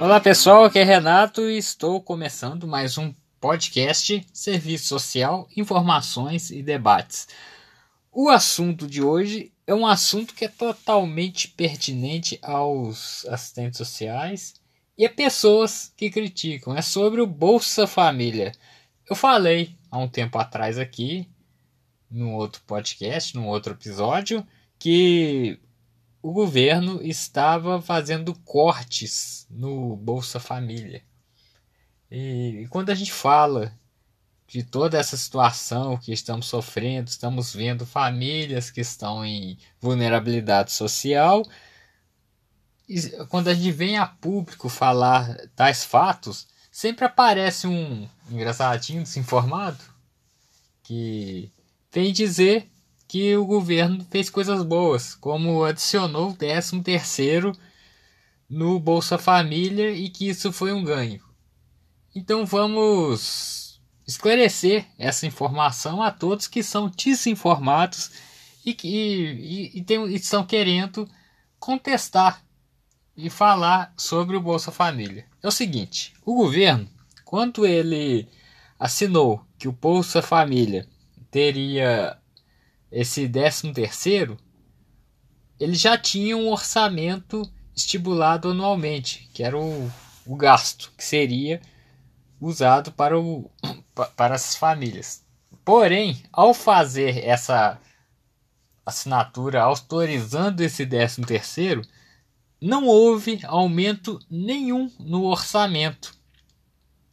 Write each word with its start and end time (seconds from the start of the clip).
Olá 0.00 0.20
pessoal, 0.20 0.64
aqui 0.64 0.78
é 0.78 0.84
Renato 0.84 1.50
e 1.50 1.58
estou 1.58 2.00
começando 2.00 2.68
mais 2.68 2.96
um 2.96 3.12
podcast 3.40 4.24
Serviço 4.32 4.86
Social, 4.86 5.48
Informações 5.56 6.52
e 6.52 6.62
Debates. 6.62 7.26
O 8.12 8.28
assunto 8.28 8.86
de 8.86 9.02
hoje 9.02 9.52
é 9.66 9.74
um 9.74 9.84
assunto 9.84 10.34
que 10.34 10.44
é 10.44 10.48
totalmente 10.48 11.48
pertinente 11.48 12.38
aos 12.40 13.26
assistentes 13.26 13.76
sociais 13.76 14.54
e 14.98 15.06
a 15.06 15.10
pessoas 15.10 15.92
que 15.96 16.10
criticam. 16.10 16.76
É 16.76 16.82
sobre 16.82 17.20
o 17.20 17.26
Bolsa 17.26 17.86
Família. 17.86 18.52
Eu 19.08 19.14
falei 19.14 19.76
há 19.88 19.96
um 19.96 20.08
tempo 20.08 20.36
atrás 20.38 20.76
aqui, 20.76 21.28
num 22.10 22.34
outro 22.34 22.60
podcast, 22.66 23.36
num 23.36 23.46
outro 23.46 23.74
episódio, 23.74 24.44
que 24.76 25.60
o 26.20 26.32
governo 26.32 27.00
estava 27.00 27.80
fazendo 27.80 28.34
cortes 28.44 29.46
no 29.48 29.94
Bolsa 29.96 30.40
Família. 30.40 31.02
E, 32.10 32.62
e, 32.62 32.68
quando 32.68 32.90
a 32.90 32.94
gente 32.94 33.12
fala 33.12 33.72
de 34.48 34.62
toda 34.62 34.98
essa 34.98 35.16
situação 35.16 35.96
que 35.96 36.10
estamos 36.10 36.46
sofrendo, 36.46 37.08
estamos 37.08 37.54
vendo 37.54 37.86
famílias 37.86 38.70
que 38.70 38.80
estão 38.80 39.24
em 39.24 39.58
vulnerabilidade 39.80 40.72
social. 40.72 41.44
Quando 43.28 43.48
a 43.48 43.54
gente 43.54 43.70
vem 43.70 43.98
a 43.98 44.06
público 44.06 44.68
falar 44.68 45.36
tais 45.54 45.84
fatos, 45.84 46.46
sempre 46.70 47.04
aparece 47.04 47.66
um 47.66 48.08
engraçadinho 48.30 49.02
desinformado 49.02 49.78
que 50.82 51.52
vem 51.92 52.12
dizer 52.12 52.70
que 53.06 53.36
o 53.36 53.44
governo 53.44 54.06
fez 54.10 54.30
coisas 54.30 54.62
boas, 54.62 55.14
como 55.14 55.64
adicionou 55.64 56.30
o 56.30 56.34
13 56.34 56.80
terceiro 56.82 57.52
no 58.48 58.78
Bolsa 58.78 59.18
Família 59.18 59.90
e 59.90 60.08
que 60.08 60.28
isso 60.28 60.52
foi 60.52 60.72
um 60.72 60.82
ganho. 60.82 61.22
Então 62.14 62.46
vamos 62.46 63.80
esclarecer 64.06 64.86
essa 64.98 65.26
informação 65.26 66.02
a 66.02 66.10
todos 66.10 66.46
que 66.46 66.62
são 66.62 66.88
desinformados 66.88 68.10
e 68.64 68.72
que 68.72 68.88
e, 68.88 69.78
e, 69.80 69.84
e 69.84 70.14
estão 70.14 70.44
querendo 70.44 71.08
contestar 71.58 72.42
e 73.18 73.28
falar 73.28 73.92
sobre 73.96 74.36
o 74.36 74.40
Bolsa 74.40 74.70
Família. 74.70 75.26
É 75.42 75.48
o 75.48 75.50
seguinte, 75.50 76.14
o 76.24 76.36
governo, 76.36 76.88
quando 77.24 77.66
ele 77.66 78.28
assinou 78.78 79.44
que 79.58 79.66
o 79.66 79.72
Bolsa 79.72 80.22
Família 80.22 80.86
teria 81.28 82.16
esse 82.92 83.28
13 83.28 83.72
terceiro, 83.72 84.38
ele 85.58 85.74
já 85.74 85.98
tinha 85.98 86.36
um 86.36 86.48
orçamento 86.48 87.42
estipulado 87.74 88.50
anualmente, 88.50 89.28
que 89.34 89.42
era 89.42 89.58
o, 89.58 89.90
o 90.24 90.36
gasto 90.36 90.92
que 90.96 91.04
seria 91.04 91.60
usado 92.40 92.92
para, 92.92 93.18
o, 93.18 93.50
para 94.14 94.36
as 94.36 94.54
famílias. 94.54 95.24
Porém, 95.64 96.22
ao 96.32 96.54
fazer 96.54 97.24
essa 97.24 97.80
assinatura 98.86 99.60
autorizando 99.60 100.60
esse 100.60 100.86
13 100.86 101.22
terceiro, 101.22 101.82
não 102.60 102.86
houve 102.86 103.40
aumento 103.44 104.18
nenhum 104.30 104.90
no 104.98 105.24
orçamento. 105.24 106.14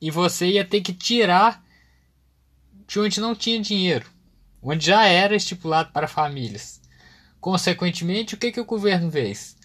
E 0.01 0.11
você 0.11 0.47
ia 0.47 0.65
ter 0.65 0.81
que 0.81 0.93
tirar 0.93 1.63
de 2.87 2.99
onde 2.99 3.19
não 3.19 3.35
tinha 3.35 3.59
dinheiro 3.61 4.15
onde 4.65 4.87
já 4.87 5.05
era 5.05 5.35
estipulado 5.35 5.91
para 5.91 6.07
famílias. 6.07 6.81
Consequentemente, 7.39 8.33
o 8.33 8.37
que, 8.37 8.51
que 8.51 8.59
o 8.59 8.65
governo 8.65 9.11
fez? 9.11 9.55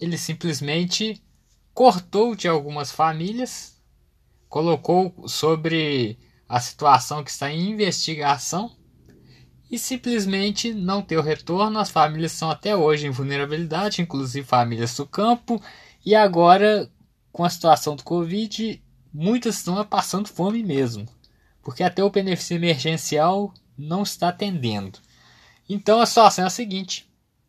Ele 0.00 0.18
simplesmente 0.18 1.22
cortou 1.72 2.34
de 2.34 2.48
algumas 2.48 2.90
famílias, 2.90 3.80
colocou 4.48 5.14
sobre 5.28 6.18
a 6.48 6.58
situação 6.58 7.22
que 7.22 7.30
está 7.30 7.52
em 7.52 7.70
investigação 7.70 8.76
e 9.70 9.78
simplesmente 9.78 10.74
não 10.74 11.02
deu 11.02 11.22
retorno. 11.22 11.78
As 11.78 11.90
famílias 11.90 12.32
são 12.32 12.50
até 12.50 12.74
hoje 12.74 13.06
em 13.06 13.10
vulnerabilidade, 13.10 14.02
inclusive 14.02 14.46
famílias 14.46 14.96
do 14.96 15.06
campo, 15.06 15.62
e 16.04 16.14
agora, 16.14 16.90
com 17.30 17.44
a 17.44 17.50
situação 17.50 17.94
do 17.94 18.02
Covid, 18.02 18.82
muitas 19.12 19.56
estão 19.56 19.82
passando 19.84 20.28
fome 20.28 20.62
mesmo, 20.62 21.06
porque 21.62 21.82
até 21.82 22.02
o 22.02 22.10
benefício 22.10 22.56
emergencial 22.56 23.54
não 23.76 24.02
está 24.02 24.28
atendendo. 24.28 24.98
Então 25.68 26.00
a 26.00 26.06
situação 26.06 26.44
é 26.44 26.46
a 26.46 26.50
seguinte: 26.50 27.08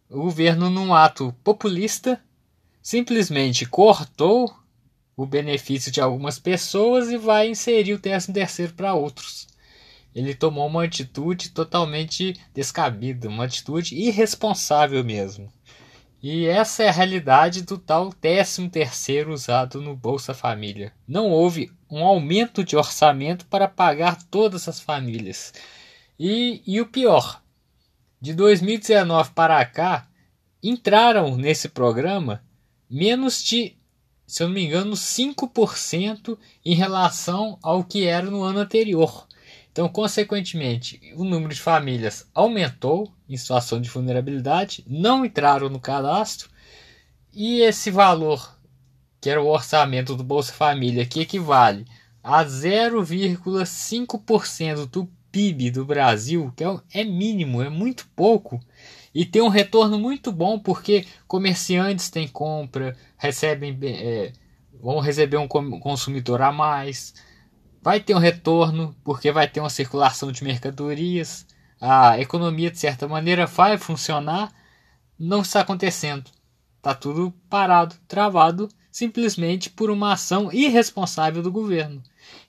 o 0.09 0.21
governo, 0.21 0.69
num 0.69 0.93
ato 0.93 1.33
populista, 1.43 2.21
simplesmente 2.81 3.65
cortou 3.65 4.53
o 5.15 5.25
benefício 5.25 5.91
de 5.91 6.01
algumas 6.01 6.39
pessoas 6.39 7.09
e 7.09 7.17
vai 7.17 7.49
inserir 7.49 7.93
o 7.93 7.99
13 7.99 8.33
terceiro 8.33 8.73
para 8.73 8.93
outros. 8.93 9.47
Ele 10.13 10.33
tomou 10.35 10.67
uma 10.67 10.83
atitude 10.83 11.49
totalmente 11.49 12.39
descabida, 12.53 13.29
uma 13.29 13.45
atitude 13.45 13.95
irresponsável 13.95 15.03
mesmo. 15.03 15.51
E 16.21 16.45
essa 16.45 16.83
é 16.83 16.89
a 16.89 16.91
realidade 16.91 17.63
do 17.63 17.79
tal 17.79 18.13
13 18.13 18.69
terceiro 18.69 19.33
usado 19.33 19.81
no 19.81 19.95
Bolsa 19.95 20.35
Família. 20.35 20.93
Não 21.07 21.31
houve 21.31 21.71
um 21.89 22.03
aumento 22.03 22.63
de 22.63 22.77
orçamento 22.77 23.45
para 23.47 23.67
pagar 23.67 24.21
todas 24.29 24.67
as 24.67 24.79
famílias. 24.79 25.51
E, 26.19 26.61
e 26.67 26.79
o 26.79 26.85
pior, 26.85 27.41
de 28.21 28.35
2019 28.35 29.31
para 29.31 29.65
cá, 29.65 30.07
entraram 30.61 31.35
nesse 31.35 31.69
programa 31.69 32.43
menos 32.87 33.43
de, 33.43 33.75
se 34.27 34.43
eu 34.43 34.47
não 34.47 34.53
me 34.53 34.63
engano, 34.63 34.91
5% 34.91 36.37
em 36.63 36.75
relação 36.75 37.57
ao 37.63 37.83
que 37.83 38.05
era 38.05 38.29
no 38.29 38.43
ano 38.43 38.59
anterior. 38.59 39.27
Então, 39.71 39.87
consequentemente, 39.87 40.99
o 41.15 41.23
número 41.23 41.53
de 41.53 41.61
famílias 41.61 42.27
aumentou 42.33 43.13
em 43.29 43.37
situação 43.37 43.79
de 43.79 43.89
vulnerabilidade, 43.89 44.83
não 44.85 45.23
entraram 45.25 45.69
no 45.69 45.79
cadastro, 45.79 46.49
e 47.33 47.61
esse 47.61 47.89
valor, 47.89 48.59
que 49.21 49.29
era 49.29 49.41
o 49.41 49.47
orçamento 49.47 50.13
do 50.15 50.23
Bolsa 50.23 50.51
Família, 50.51 51.05
que 51.05 51.21
equivale 51.21 51.85
a 52.21 52.43
0,5% 52.43 54.85
do 54.87 55.09
PIB 55.31 55.71
do 55.71 55.85
Brasil, 55.85 56.51
que 56.55 56.63
é, 56.63 56.79
é 56.93 57.03
mínimo, 57.05 57.61
é 57.61 57.69
muito 57.69 58.09
pouco, 58.13 58.59
e 59.15 59.25
tem 59.25 59.41
um 59.41 59.47
retorno 59.47 59.97
muito 59.97 60.33
bom 60.33 60.59
porque 60.59 61.05
comerciantes 61.27 62.09
têm 62.09 62.27
compra, 62.27 62.97
recebem, 63.17 63.79
é, 63.83 64.33
vão 64.73 64.99
receber 64.99 65.37
um 65.37 65.47
consumidor 65.47 66.41
a 66.41 66.51
mais, 66.51 67.13
vai 67.81 67.99
ter 67.99 68.15
um 68.15 68.19
retorno 68.19 68.95
porque 69.03 69.31
vai 69.31 69.47
ter 69.47 69.59
uma 69.59 69.69
circulação 69.69 70.31
de 70.31 70.43
mercadorias, 70.43 71.45
a 71.79 72.19
economia 72.19 72.69
de 72.69 72.77
certa 72.77 73.07
maneira 73.07 73.45
vai 73.45 73.77
funcionar, 73.77 74.53
não 75.17 75.41
está 75.41 75.61
acontecendo, 75.61 76.29
está 76.77 76.93
tudo 76.93 77.33
parado, 77.49 77.95
travado, 78.07 78.69
simplesmente 78.91 79.69
por 79.69 79.89
uma 79.89 80.13
ação 80.13 80.51
irresponsável 80.51 81.41
do 81.41 81.51
governo. 81.51 82.03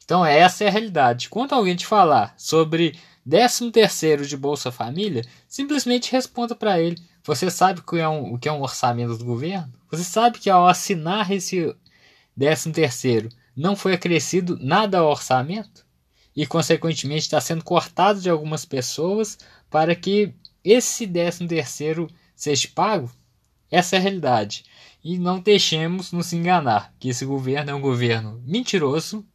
Então 0.05 0.25
essa 0.25 0.65
é 0.65 0.69
a 0.69 0.71
realidade. 0.71 1.29
Quando 1.29 1.55
alguém 1.55 1.77
te 1.77 1.87
falar 1.87 2.35
sobre 2.37 2.99
13 3.29 3.71
terceiro 3.71 4.27
de 4.27 4.37
Bolsa 4.37 4.71
Família, 4.71 5.25
simplesmente 5.49 6.13
responda 6.13 6.55
para 6.55 6.81
ele. 6.81 6.99
Você 7.25 7.51
sabe 7.51 7.81
o 7.81 7.83
que, 7.85 7.99
é 7.99 8.09
um, 8.09 8.37
que 8.37 8.49
é 8.49 8.53
um 8.53 8.63
orçamento 8.63 9.17
do 9.17 9.25
governo? 9.25 9.73
Você 9.91 10.03
sabe 10.03 10.41
que 10.41 10.51
ao 10.51 10.67
assinar 10.67 11.31
esse 11.31 11.75
13 12.37 12.73
terceiro 12.73 13.29
não 13.57 13.77
foi 13.77 13.95
acrescido 13.95 14.59
nada 14.61 14.99
ao 14.99 15.11
orçamento? 15.11 15.85
E 16.35 16.47
consequentemente 16.47 17.23
está 17.23 17.41
sendo 17.41 17.63
cortado 17.63 18.21
de 18.21 18.31
algumas 18.31 18.65
pessoas 18.65 19.39
para 19.71 19.95
que 19.95 20.35
esse 20.65 21.07
13 21.07 21.47
terceiro 21.47 22.09
seja 22.35 22.69
pago? 22.75 23.11
Essa 23.71 23.97
é 23.97 23.99
a 23.99 24.03
realidade. 24.03 24.65
E 25.05 25.19
não 25.19 25.41
deixemos 25.41 26.13
nos 26.13 26.33
enganar 26.33 26.93
que 26.99 27.09
esse 27.09 27.25
governo 27.25 27.71
é 27.71 27.75
um 27.75 27.81
governo 27.81 28.41
mentiroso, 28.47 29.27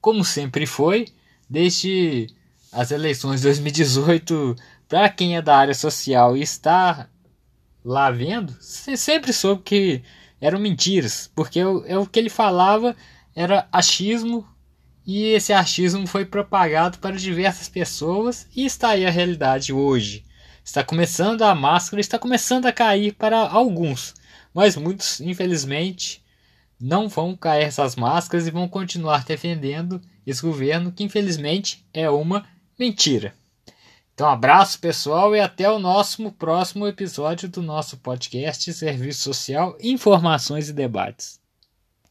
como 0.00 0.24
sempre 0.24 0.64
foi, 0.66 1.06
desde 1.48 2.28
as 2.70 2.90
eleições 2.90 3.40
de 3.40 3.46
2018, 3.46 4.54
para 4.88 5.08
quem 5.08 5.36
é 5.36 5.42
da 5.42 5.56
área 5.56 5.74
social 5.74 6.36
e 6.36 6.42
está 6.42 7.08
lá 7.84 8.10
vendo, 8.10 8.54
sempre 8.60 9.32
soube 9.32 9.62
que 9.62 10.02
eram 10.40 10.60
mentiras, 10.60 11.30
porque 11.34 11.58
é 11.58 11.98
o 11.98 12.06
que 12.06 12.18
ele 12.18 12.30
falava 12.30 12.94
era 13.38 13.68
achismo 13.70 14.44
e 15.06 15.26
esse 15.26 15.52
achismo 15.52 16.08
foi 16.08 16.24
propagado 16.24 16.98
para 16.98 17.14
diversas 17.14 17.68
pessoas 17.68 18.48
e 18.54 18.66
está 18.66 18.88
aí 18.88 19.06
a 19.06 19.10
realidade 19.10 19.72
hoje. 19.72 20.24
Está 20.64 20.82
começando 20.82 21.42
a 21.42 21.54
máscara, 21.54 22.00
está 22.00 22.18
começando 22.18 22.66
a 22.66 22.72
cair 22.72 23.12
para 23.12 23.48
alguns, 23.48 24.12
mas 24.52 24.74
muitos, 24.74 25.20
infelizmente, 25.20 26.20
não 26.80 27.08
vão 27.08 27.36
cair 27.36 27.62
essas 27.62 27.94
máscaras 27.94 28.48
e 28.48 28.50
vão 28.50 28.66
continuar 28.68 29.24
defendendo 29.24 30.02
esse 30.26 30.42
governo 30.42 30.90
que 30.90 31.04
infelizmente 31.04 31.86
é 31.94 32.10
uma 32.10 32.44
mentira. 32.76 33.32
Então, 34.14 34.28
abraço 34.28 34.80
pessoal 34.80 35.36
e 35.36 35.38
até 35.38 35.70
o 35.70 35.78
nosso 35.78 36.28
próximo 36.32 36.88
episódio 36.88 37.48
do 37.48 37.62
nosso 37.62 37.98
podcast 37.98 38.72
Serviço 38.72 39.22
Social, 39.22 39.78
Informações 39.80 40.68
e 40.68 40.72
Debates. 40.72 41.37